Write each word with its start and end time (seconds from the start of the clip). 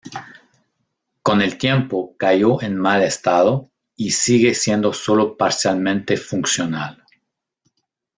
Con 1.21 1.43
el 1.43 1.59
tiempo, 1.59 2.15
cayó 2.17 2.59
en 2.63 2.75
mal 2.75 3.03
estado, 3.03 3.69
y 3.95 4.09
sigue 4.09 4.55
siendo 4.55 4.93
solo 4.93 5.37
parcialmente 5.37 6.17
funcional. 6.17 7.05